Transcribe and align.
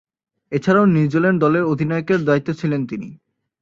এছাড়াও, 0.51 0.85
নিউজিল্যান্ড 0.85 1.39
দলের 1.41 1.63
অধিনায়কের 1.63 2.19
দায়িত্বে 2.25 2.53
ছিলেন 2.53 2.81
তিনি। 2.87 3.09